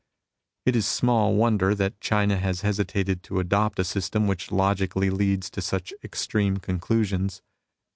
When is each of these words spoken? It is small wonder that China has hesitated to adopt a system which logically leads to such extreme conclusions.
It 0.65 0.75
is 0.75 0.87
small 0.87 1.35
wonder 1.35 1.75
that 1.75 2.01
China 2.01 2.37
has 2.37 2.61
hesitated 2.61 3.21
to 3.21 3.39
adopt 3.39 3.77
a 3.77 3.83
system 3.83 4.25
which 4.25 4.51
logically 4.51 5.11
leads 5.11 5.51
to 5.51 5.61
such 5.61 5.93
extreme 6.03 6.57
conclusions. 6.57 7.43